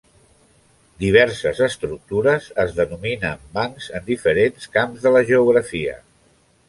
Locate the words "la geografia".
5.19-5.95